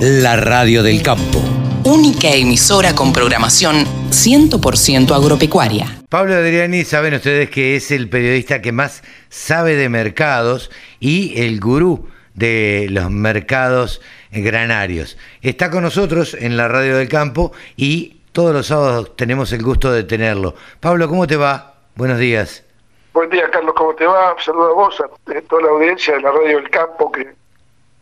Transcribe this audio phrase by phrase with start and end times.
[0.00, 1.40] la radio del campo.
[1.84, 6.02] Única emisora con programación 100% agropecuaria.
[6.08, 11.60] Pablo Adriani, saben ustedes que es el periodista que más sabe de mercados y el
[11.60, 14.00] gurú de los mercados
[14.32, 15.16] granarios.
[15.42, 19.92] Está con nosotros en la radio del campo y todos los sábados tenemos el gusto
[19.92, 20.54] de tenerlo.
[20.80, 21.74] Pablo, ¿cómo te va?
[21.94, 22.64] Buenos días.
[23.12, 24.34] Buen día, Carlos, ¿cómo te va?
[24.44, 27.28] Saludos a vos, a toda la audiencia de la radio del campo que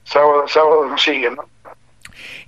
[0.05, 1.52] sábado a sábado nos siguen, ¿no?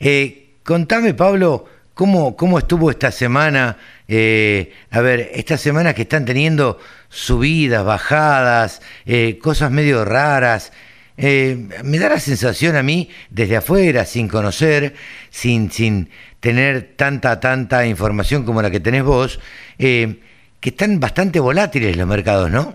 [0.01, 3.77] Eh, contame, Pablo, ¿cómo, cómo estuvo esta semana?
[4.09, 6.79] Eh, a ver, estas semanas que están teniendo
[7.09, 10.73] subidas, bajadas, eh, cosas medio raras.
[11.17, 14.95] Me da la sensación a mí, desde afuera, sin conocer,
[15.31, 19.39] sin, sin tener tanta, tanta información como la que tenés vos,
[19.79, 20.19] que
[20.61, 22.75] están bastante volátiles los mercados, ¿no?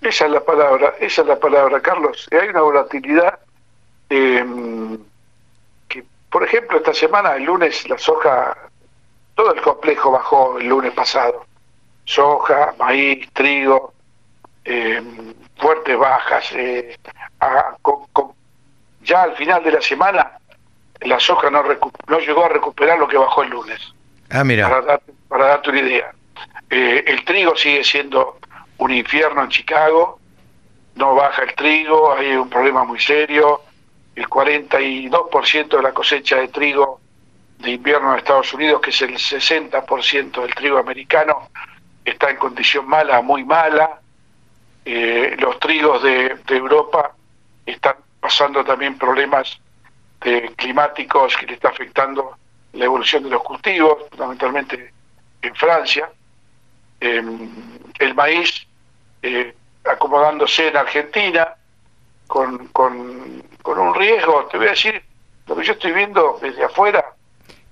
[0.00, 2.28] Esa es la palabra, esa es la palabra, Carlos.
[2.30, 3.38] Hay una volatilidad
[6.30, 8.56] por ejemplo, esta semana, el lunes, la soja,
[9.34, 11.44] todo el complejo bajó el lunes pasado.
[12.04, 13.92] Soja, maíz, trigo,
[14.64, 15.02] eh,
[15.56, 16.50] fuertes bajas.
[16.52, 16.98] Eh,
[17.40, 18.32] a- con- con-
[19.02, 20.32] ya al final de la semana,
[21.00, 23.80] la soja no, recu- no llegó a recuperar lo que bajó el lunes.
[24.30, 24.68] Ah, mira.
[24.68, 26.12] para, dar- para darte una idea.
[26.70, 28.38] Eh, el trigo sigue siendo
[28.78, 30.18] un infierno en Chicago,
[30.96, 33.62] no baja el trigo, hay un problema muy serio,
[34.18, 37.00] el 42% de la cosecha de trigo
[37.58, 41.50] de invierno en Estados Unidos, que es el 60% del trigo americano,
[42.04, 44.00] está en condición mala, muy mala.
[44.84, 47.14] Eh, los trigos de, Europa
[47.64, 49.60] están pasando también problemas
[50.56, 52.36] climáticos que le está afectando
[52.72, 54.92] la evolución de los cultivos, fundamentalmente
[55.42, 56.10] en Francia.
[57.00, 57.22] Eh,
[58.00, 58.66] el maíz
[59.22, 61.54] eh, acomodándose en Argentina
[62.26, 62.68] con,
[63.68, 65.02] con un riesgo, te voy a decir,
[65.46, 67.04] lo que yo estoy viendo desde afuera,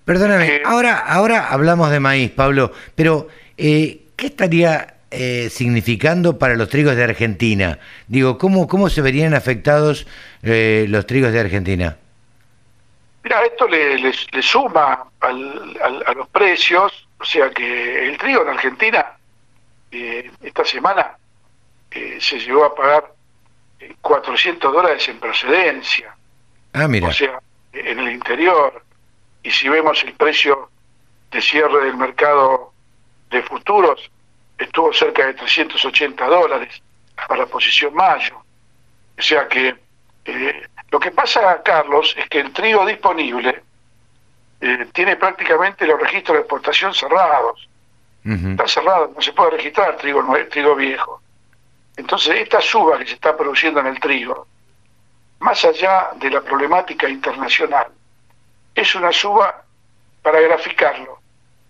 [0.04, 6.54] Perdóname, que- ahora, ahora hablamos de maíz, Pablo, pero eh, ¿qué estaría eh, significando para
[6.54, 7.78] los trigos de Argentina?
[8.08, 10.06] Digo, ¿cómo, cómo se verían afectados
[10.42, 11.96] eh, los trigos de Argentina?
[13.24, 18.18] Mira, esto le, le- le suma al- al- a los precios, o sea que el
[18.18, 19.06] trigo en Argentina
[19.90, 21.16] eh, esta semana
[21.90, 23.15] eh, se llegó a pagar
[24.00, 26.14] 400 dólares en procedencia,
[26.72, 27.08] Ah, mira.
[27.08, 27.40] o sea,
[27.72, 28.82] en el interior.
[29.42, 30.70] Y si vemos el precio
[31.30, 32.72] de cierre del mercado
[33.30, 34.10] de futuros,
[34.58, 36.82] estuvo cerca de 380 dólares
[37.14, 38.36] para la posición mayo.
[39.18, 39.74] O sea que
[40.24, 43.62] eh, lo que pasa, Carlos, es que el trigo disponible
[44.60, 47.68] eh, tiene prácticamente los registros de exportación cerrados.
[48.24, 50.20] Está cerrado, no se puede registrar trigo,
[50.50, 51.22] trigo viejo.
[51.96, 54.46] Entonces, esta suba que se está produciendo en el trigo,
[55.40, 57.86] más allá de la problemática internacional,
[58.74, 59.64] es una suba
[60.22, 61.18] para graficarlo.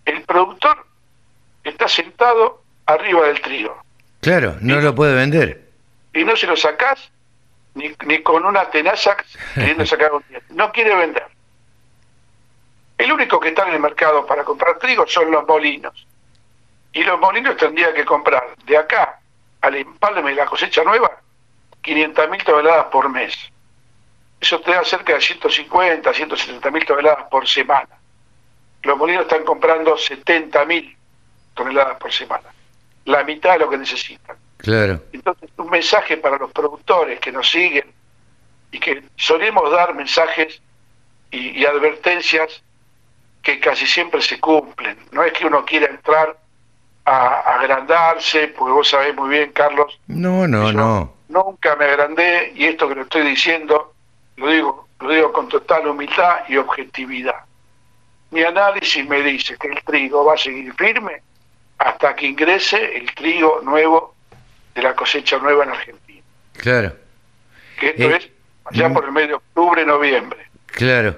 [0.05, 0.85] El productor
[1.63, 3.83] está sentado arriba del trigo
[4.21, 5.69] Claro, no lo puede vender.
[6.15, 7.11] y no se lo sacás
[7.75, 9.17] ni, ni con una tenaza
[9.55, 10.47] queriendo sacar un diente.
[10.55, 11.27] No quiere vender.
[12.99, 16.07] El único que está en el mercado para comprar trigo son los molinos.
[16.93, 19.21] Y los molinos tendrían que comprar de acá
[19.61, 21.21] al empalme de la cosecha nueva
[21.87, 23.35] 500 mil toneladas por mes.
[24.41, 27.89] Eso te da cerca de 150, 170 mil toneladas por semana.
[28.83, 30.97] Los molinos están comprando 70 mil
[31.55, 32.51] toneladas por semana.
[33.05, 34.37] La mitad de lo que necesitan.
[34.59, 35.01] Claro.
[35.13, 37.93] Entonces, un mensaje para los productores que nos siguen
[38.73, 40.61] y que solemos dar mensajes
[41.31, 42.63] y, y advertencias
[43.43, 44.99] que casi siempre se cumplen.
[45.13, 46.37] No es que uno quiera entrar
[47.75, 51.13] agrandarse, porque vos sabés muy bien, Carlos, No, no, no.
[51.29, 53.93] nunca me agrandé y esto que lo estoy diciendo
[54.37, 57.37] lo digo, lo digo con total humildad y objetividad.
[58.31, 61.23] Mi análisis me dice que el trigo va a seguir firme
[61.79, 64.15] hasta que ingrese el trigo nuevo
[64.75, 66.23] de la cosecha nueva en Argentina.
[66.55, 66.93] Claro,
[67.81, 68.29] Que esto Eh, es
[68.67, 68.93] allá mm.
[68.95, 70.47] por el mes de octubre, noviembre.
[70.67, 71.17] claro.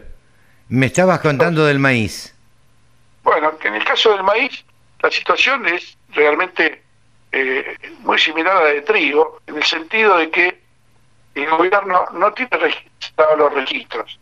[0.71, 2.35] Me estabas contando del maíz.
[3.25, 4.65] Bueno, que en el caso del maíz,
[5.01, 6.83] la situación es realmente
[7.33, 10.61] eh, muy similar a la de trigo, en el sentido de que
[11.35, 14.19] el gobierno no tiene registrados los registros,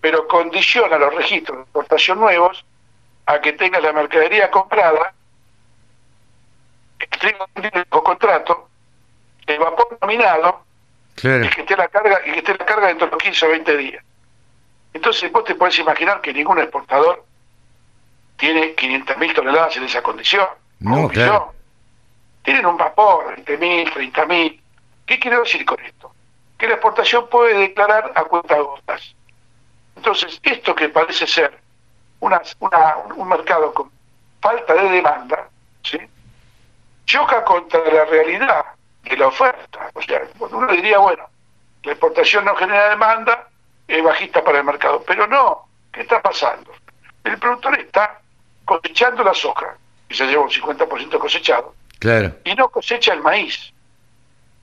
[0.00, 2.64] pero condiciona los registros de exportación nuevos
[3.26, 5.12] a que tengas la mercadería comprada,
[6.98, 7.46] el trigo
[7.90, 8.68] bajo contrato,
[9.46, 10.64] el vapor nominado,
[11.16, 11.44] Claro.
[11.44, 13.50] y que esté la carga, y que esté la carga dentro de los 15 o
[13.50, 14.04] 20 días.
[14.94, 17.24] Entonces vos te podés imaginar que ningún exportador
[18.36, 20.46] tiene 500.000 toneladas en esa condición.
[20.80, 21.32] No, un claro.
[21.32, 21.48] millón.
[22.42, 24.60] Tienen un vapor, 20.000, 30.000.
[25.06, 26.12] ¿Qué quiero decir con esto?
[26.58, 29.14] Que la exportación puede declarar a cuenta gotas.
[29.96, 31.58] Entonces Entonces, esto que parece ser
[32.20, 33.90] una, una, un mercado con
[34.40, 35.48] falta de demanda,
[35.82, 35.98] ¿sí?
[37.04, 38.64] choca contra la realidad
[39.02, 39.90] de la oferta.
[39.94, 41.28] O sea, uno diría, bueno,
[41.82, 43.48] la exportación no genera demanda,
[43.88, 45.02] es bajista para el mercado.
[45.06, 46.72] Pero no, ¿qué está pasando?
[47.24, 48.20] El productor está
[48.64, 49.76] cosechando la soja,
[50.10, 52.34] y se lleva un 50% cosechado, Claro.
[52.44, 53.72] y no cosecha el maíz.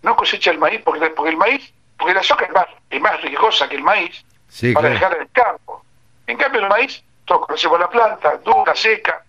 [0.03, 3.19] No cosecha el maíz porque, porque el maíz, porque la soja es más, es más
[3.21, 4.93] riesgosa que el maíz Sí, para claro.
[4.99, 5.83] dejar en el campo.
[6.27, 9.23] En cambio el maíz, todos conocemos la planta, dura, seca.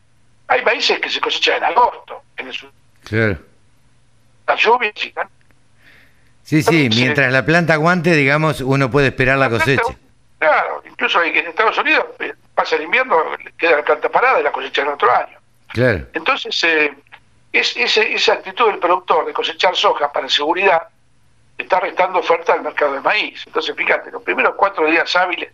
[0.48, 2.70] Hay maíces que se cosechan en agosto, en el sur.
[3.04, 3.38] Claro.
[4.46, 5.22] La lluvia, sí, ¿no?
[6.42, 9.82] Sí, sí, mientras la planta aguante, digamos, uno puede esperar la cosecha.
[10.38, 13.16] Claro, incluso hay que en Estados Unidos eh, pasa el invierno,
[13.58, 15.37] queda la planta parada y la cosecha en otro año.
[15.68, 16.06] Claro.
[16.14, 16.96] Entonces, eh,
[17.52, 20.88] es, ese- esa actitud del productor de cosechar soja para seguridad
[21.56, 23.42] está restando oferta al mercado de maíz.
[23.46, 25.52] Entonces, fíjate, los primeros cuatro días hábiles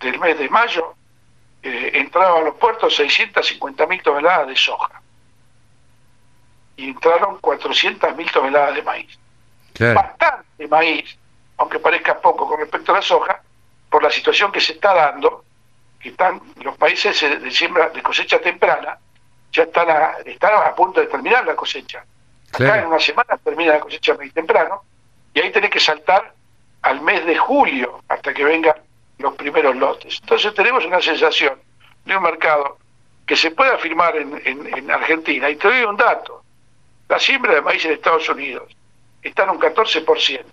[0.00, 0.94] del mes de mayo
[1.62, 5.02] eh, entraban a los puertos 650 mil toneladas de soja
[6.76, 9.18] y entraron 400 mil toneladas de maíz.
[9.72, 9.94] Claro.
[9.94, 11.18] Bastante maíz,
[11.56, 13.42] aunque parezca poco con respecto a la soja,
[13.90, 15.44] por la situación que se está dando,
[15.98, 18.98] que están los países eh, de siembra de cosecha temprana
[19.52, 21.98] ya están a, están a punto de terminar la cosecha.
[22.48, 22.80] Acá Claro.
[22.82, 24.82] en una semana termina la cosecha muy temprano
[25.34, 26.32] y ahí tenés que saltar
[26.82, 28.74] al mes de julio hasta que vengan
[29.18, 30.18] los primeros lotes.
[30.22, 31.58] Entonces tenemos una sensación
[32.04, 32.78] de un mercado
[33.26, 35.50] que se puede afirmar en, en- en Argentina.
[35.50, 36.42] Y te doy un dato.
[37.08, 38.74] La siembra de maíz en Estados Unidos
[39.22, 40.44] está en un 14%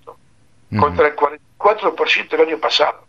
[0.72, 0.82] Ujú.
[0.82, 3.06] contra el 44% el año pasado.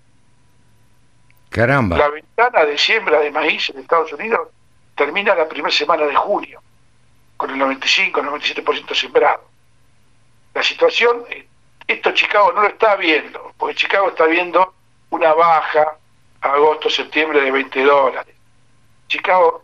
[1.50, 1.96] Caramba.
[1.96, 4.48] La ventana de siembra de maíz en Estados Unidos
[4.96, 6.60] termina la primera semana de junio,
[7.36, 9.44] con el 95-97% sembrado.
[10.54, 11.46] La situación, eh,
[11.86, 14.74] esto Chicago no lo está viendo, porque Chicago está viendo
[15.10, 15.96] una baja
[16.40, 18.34] a agosto-septiembre de 20 dólares.
[19.08, 19.62] Chicago,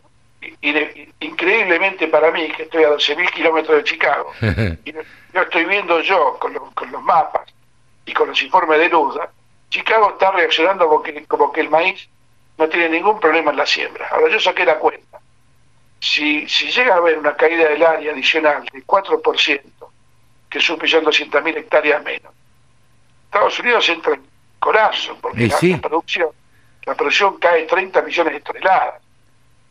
[1.21, 4.33] increíblemente para mí, que estoy a 12.000 kilómetros de Chicago,
[4.85, 5.03] y lo
[5.33, 7.49] lo estoy viendo yo con, los- con los mapas
[8.05, 9.31] y con los informes de Luda,
[9.71, 12.07] Chicago está reaccionando como que, como que el maíz
[12.59, 14.09] no tiene ningún problema en la siembra.
[14.11, 15.02] Ahora yo saqué la cuenta.
[16.13, 19.63] Si, si llega a haber una caída del área adicional de 4%,
[20.51, 22.31] que es un millón doscientas mil hectáreas menos,
[23.25, 24.23] Estados Unidos entra en
[24.59, 25.71] corazón, porque la, sí.
[25.73, 26.29] la producción,
[26.85, 29.01] la producción cae 30 millones de toneladas.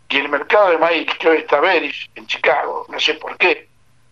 [0.09, 3.67] Y el mercado de maíz, que hoy está Beris en Chicago, no sé por qué,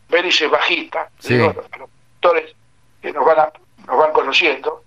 [0.08, 1.34] Beris es bajista, Sí.
[1.34, 2.56] digo, a los productores
[3.02, 3.54] que nos van, a-
[3.88, 4.84] nos van conociendo,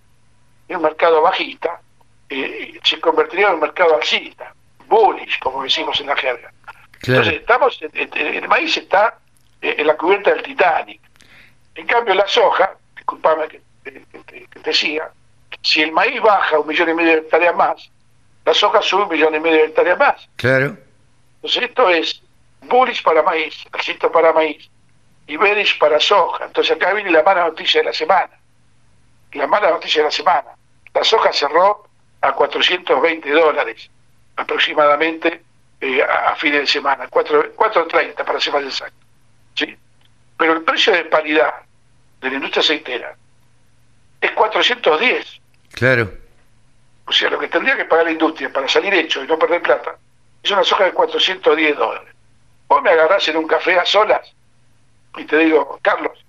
[0.69, 1.81] es un mercado bajista,
[2.31, 4.55] eh, se convertiría en un mercado alcista,
[4.87, 6.51] bullish, como decimos en la jerga.
[7.02, 7.22] Claro.
[7.22, 7.81] Entonces, estamos,
[8.14, 9.19] el maíz está
[9.60, 11.00] eh, en la cubierta del Titanic.
[11.75, 15.10] En cambio, la soja, disculpame que, te- que te- siga,
[15.62, 17.90] si el maíz baja un millón y medio de hectáreas más,
[18.44, 20.28] la soja sube un millón y medio de hectáreas más.
[20.37, 20.76] Claro.
[21.37, 22.22] Entonces, esto es
[22.62, 24.69] bullish para maíz, alcista para maíz,
[25.26, 26.44] y bearish para soja.
[26.46, 28.31] Entonces, acá viene la mala noticia de la semana.
[29.32, 30.50] La mala noticia de la semana.
[30.94, 31.88] La soja cerró
[32.20, 33.88] a 420 dólares
[34.37, 35.43] aproximadamente
[35.82, 39.05] eh, a, a fines de semana, 4 4.30 para ser más exacto.
[39.56, 39.76] ¿sí?
[40.38, 41.52] Pero el precio de paridad
[42.20, 43.17] de la industria aceitera
[44.20, 45.40] es 410.
[45.73, 46.12] Claro.
[47.05, 49.60] O sea, lo que tendría que pagar la industria para salir hecho y no perder
[49.60, 49.96] plata
[50.41, 52.15] es una soja de 410 dólares.
[52.69, 54.32] Vos me agarrás en un café a solas
[55.17, 56.24] y te digo, Carlos,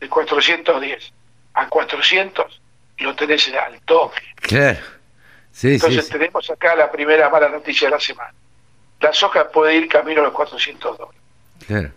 [0.00, 1.12] de 410
[1.52, 2.60] a 400
[2.98, 4.22] lo tenés al toque.
[4.36, 4.80] Claro.
[5.52, 6.12] Sí, sí, Entonces sí.
[6.12, 8.32] tenemos acá la primera mala noticia de la semana.
[9.04, 11.20] La soja puede ir camino a los 400 dólares.
[11.66, 11.90] Claro.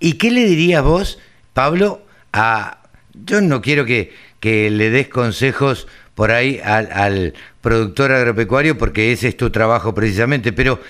[0.00, 1.20] ¿Y qué le dirías vos,
[1.52, 2.78] Pablo, a...
[3.14, 9.12] Yo no quiero que, que le des consejos por ahí al, al productor agropecuario porque
[9.12, 10.80] ese es tu trabajo precisamente, pero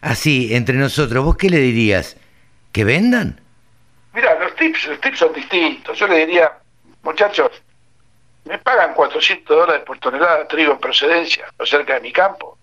[0.00, 2.16] así, entre nosotros, ¿vos qué le dirías?
[2.70, 3.40] ¿Que vendan?
[4.14, 5.98] Mira, los tips, los tips son distintos.
[5.98, 6.52] Yo le diría,
[7.02, 7.50] muchachos,
[8.44, 12.56] me pagan 400 dólares por tonelada de trigo en procedencia, o cerca de mi campo.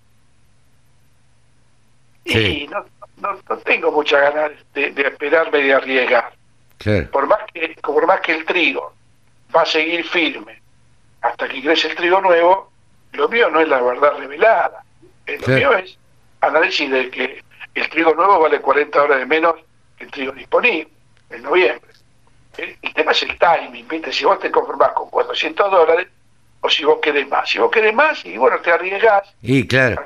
[2.26, 2.64] Sí.
[2.64, 2.86] Y no,
[3.18, 6.32] no, no tengo muchas ganas de, de esperarme y de arriesgar.
[7.12, 8.94] Por más, que, por más que el trigo
[9.56, 10.62] va a seguir firme
[11.22, 12.72] hasta que crece el trigo nuevo,
[13.14, 14.84] lo mío no es la verdad revelada.
[15.28, 15.60] Eh, Lo Claro.
[15.60, 15.98] mío es
[16.42, 17.44] análisis de que
[17.76, 19.56] el trigo nuevo vale 40 dólares menos
[19.98, 20.88] que el trigo disponible
[21.30, 21.90] en noviembre.
[22.58, 24.12] El, el tema es el timing, ¿viste?
[24.14, 26.08] Si vos te conformás con 400 dólares
[26.62, 27.50] o si vos querés más.
[27.50, 30.04] Si vos querés más, y bueno, te arriesgás Y claro,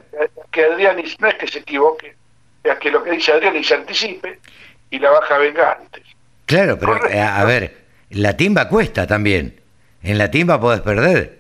[0.54, 2.16] que Adrián no es que se equivoque,
[2.64, 4.40] es que lo que dice Adrián se anticipe
[4.90, 6.04] y la baja venga antes.
[6.46, 7.18] claro, pero Correcto.
[7.18, 7.78] eh, a ver,
[8.12, 9.60] la timba cuesta también.
[10.04, 11.40] En la timba podés perder.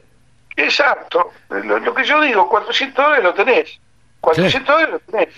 [0.55, 1.31] Exacto.
[1.49, 3.79] Lo, lo que yo digo, 400 dólares lo tenés.
[4.21, 5.29] 400 dólares lo tenés.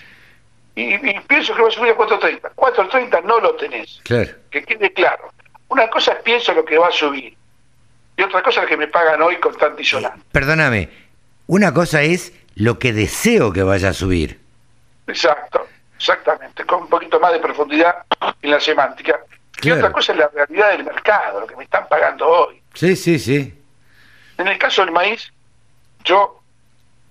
[0.74, 2.50] Y, y pienso que va a subir a 430.
[2.54, 4.00] 430 no lo tenés.
[4.04, 4.30] Claro.
[4.50, 5.32] Que quede claro.
[5.68, 7.34] Una cosa es pienso lo que va a subir.
[8.16, 10.20] Y otra cosa es lo que me pagan hoy con tanto y sonante.
[10.32, 10.88] Perdóname,
[11.48, 14.40] una cosa es lo que deseo que vaya a subir.
[15.06, 18.04] Exacto, exactamente, con un poquito más de profundidad
[18.42, 19.20] en la semántica.
[19.62, 22.60] Y otra cosa es la realidad del mercado, lo que me están pagando hoy.
[22.74, 23.54] Sí, sí, sí.
[24.38, 25.32] En el caso del maíz,
[26.04, 26.40] yo,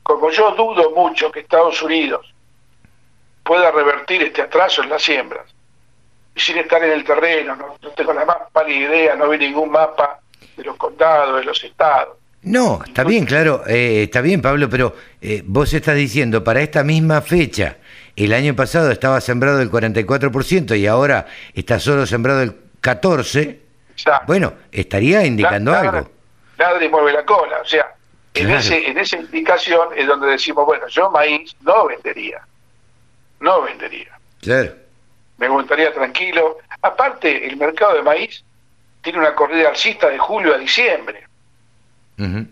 [0.03, 2.33] como yo dudo mucho que Estados Unidos
[3.43, 5.45] pueda revertir este atraso en las siembras,
[6.35, 9.37] y sin estar en el terreno, no, no tengo la más pálida idea, no vi
[9.37, 10.19] ningún mapa
[10.57, 12.17] de los condados, de los estados.
[12.45, 16.83] No, está bien, claro, eh, está bien, Pablo, pero eh, vos estás diciendo, para esta
[16.83, 17.77] misma fecha,
[18.15, 23.57] el año pasado estaba sembrado el 44% y ahora está solo sembrado el 14%,
[23.91, 24.25] Exacto.
[24.27, 26.11] bueno, estaría indicando algo.
[26.81, 27.57] Y mueve la cola.
[27.61, 27.93] O sea,
[28.33, 28.59] en, Claro.
[28.59, 32.41] ese, en esa indicación es donde decimos, bueno, yo maíz no vendería.
[33.39, 34.17] No vendería.
[34.41, 34.73] Claro,
[35.37, 36.59] Me gustaría tranquilo.
[36.81, 38.43] Aparte, el mercado de maíz
[39.01, 41.23] tiene una corrida alcista de julio a diciembre.
[42.17, 42.48] Ujú,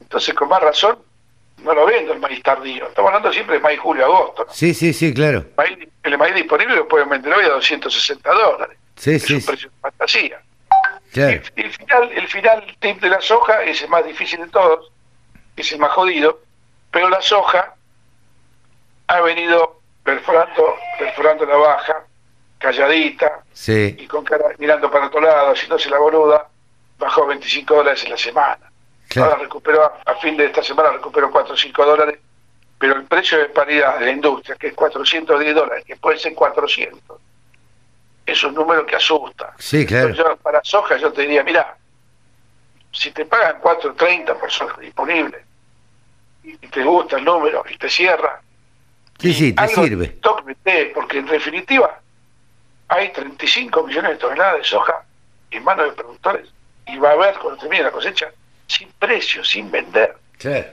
[0.00, 0.98] Entonces, con más razón,
[1.62, 2.86] no lo vendo el maíz tardío.
[2.88, 4.44] Estamos hablando siempre de maíz julio-agosto.
[4.46, 4.52] ¿no?
[4.52, 8.78] sí, sí, sí, claro, Maíz- el maíz disponible lo pueden vender hoy a 260 dólares.
[8.96, 10.40] sí, es sí, un precio de fantasía.
[11.12, 14.90] claro, el final, el final tip de la soja es el más difícil de todos,
[15.56, 16.40] es el más jodido,
[16.90, 17.74] pero la soja
[19.08, 22.04] ha venido perforando, perforando la baja,
[22.58, 26.48] calladita, sí, y con cara, mirando para otro lado, haciéndose la boluda,
[26.98, 28.70] bajó 25 dólares en la semana.
[29.16, 29.32] Claro.
[29.32, 32.18] Ahora recuperó, a fin de esta semana recuperó 4 o 5 dólares,
[32.78, 36.34] pero el precio de paridad de la industria, que es 410 dólares, que puede ser
[36.34, 37.18] 400,
[38.26, 39.54] es un número que asusta.
[39.58, 41.78] sí, claro, yo, para soja yo te diría, mira,
[42.92, 45.44] si te pagan 4.30 por soja disponible
[46.42, 48.42] y te gusta el número y te cierra,
[49.18, 50.18] sí, sí, te sirve,
[50.94, 52.00] porque en definitiva
[52.88, 55.02] hay 35 millones de toneladas de soja
[55.50, 56.48] en manos de productores
[56.86, 58.30] y va a haber cuando termine la cosecha
[58.66, 60.14] sin precio, sin vender.
[60.38, 60.66] claro.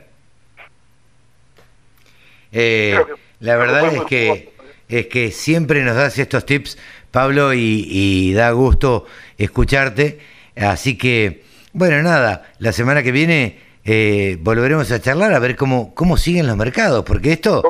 [2.52, 4.54] Eh, que- la verdad es que
[4.88, 6.78] es que siempre nos das estos tips,
[7.12, 9.06] Pablo, y, y da gusto
[9.38, 10.20] escucharte.
[10.56, 15.96] Así que, bueno, nada, la semana que viene eh, volveremos a charlar a ver cómo,
[15.96, 17.64] cómo siguen los mercados, porque esto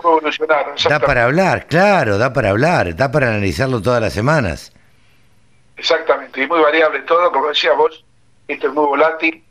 [0.90, 4.74] da para hablar, claro, da para hablar, da para analizarlo todas las semanas.
[5.78, 8.04] Exactamente, y muy variable todo, como decía vos,
[8.48, 9.44] esto es muy volátil.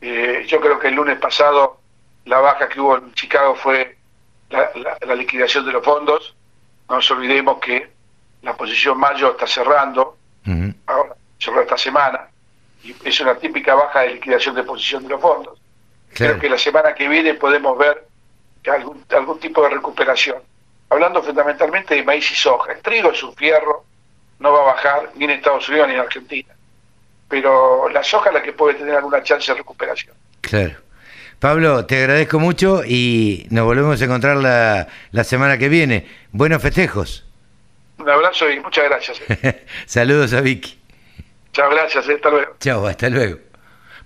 [0.00, 1.80] Eh, yo creo que el lunes pasado
[2.24, 3.96] la baja que hubo en Chicago fue
[4.50, 6.34] la, la- la liquidación de los fondos.
[6.88, 7.90] No nos olvidemos que
[8.42, 10.16] la posición mayo está cerrando,
[10.86, 12.28] ahora cerró esta semana,
[12.82, 15.58] y es una típica baja de liquidación de posición de los fondos.
[16.14, 16.32] Claro.
[16.34, 18.06] Creo que la semana que viene podemos ver
[18.72, 20.38] algún, algún tipo de recuperación.
[20.90, 22.72] Hablando fundamentalmente de maíz y soja.
[22.72, 23.84] El trigo es un fierro,
[24.38, 26.54] no va a bajar ni en Estados Unidos ni en Argentina.
[27.28, 30.14] Pero la soja es la que puede tener alguna chance de recuperación.
[30.40, 30.74] Claro.
[31.38, 36.06] Pablo, te agradezco mucho y nos volvemos a encontrar la, la semana que viene.
[36.32, 37.24] Buenos festejos.
[37.98, 39.20] Un abrazo y muchas gracias.
[39.28, 39.64] eh.
[39.86, 40.78] Saludos a Vicky.
[41.52, 42.08] Chao, gracias.
[42.08, 42.14] eh.
[42.14, 42.56] Hasta luego.
[42.60, 43.38] Chao, hasta luego.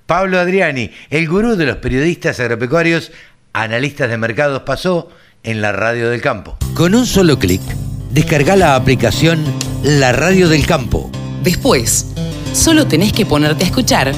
[0.07, 3.13] Pablo Adriani, el gurú de los periodistas agropecuarios,
[3.53, 5.11] analistas de mercados, pasó
[5.43, 6.59] en la radio del campo.
[6.75, 7.63] Con un solo clic,
[8.11, 9.43] descarga la aplicación
[9.83, 11.11] La Radio del Campo.
[11.43, 12.13] Después,
[12.53, 14.13] solo tenés que ponerte a escuchar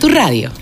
[0.00, 0.61] tu radio.